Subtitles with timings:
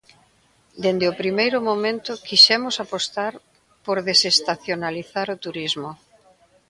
[0.83, 3.33] Dende o primeiro momento quixemos apostar
[3.85, 5.91] por desestacionalizar o turismo.